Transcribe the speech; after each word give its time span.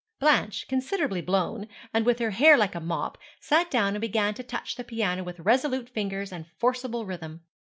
Blanche, 0.19 0.67
considerably 0.67 1.21
blown, 1.21 1.67
and 1.93 2.07
with 2.07 2.17
her 2.17 2.31
hair 2.31 2.57
like 2.57 2.73
a 2.73 2.79
mop, 2.79 3.19
sat 3.39 3.69
down 3.69 3.93
and 3.93 4.01
began 4.01 4.33
to 4.33 4.41
touch 4.41 4.75
the 4.75 4.83
piano 4.83 5.23
with 5.23 5.39
resolute 5.41 5.89
fingers 5.89 6.31
and 6.31 6.47
forcible 6.57 7.05
rhythm. 7.05 7.41